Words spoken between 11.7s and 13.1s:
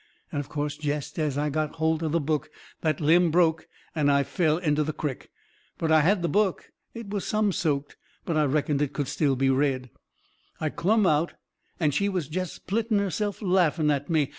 and she was jest splitting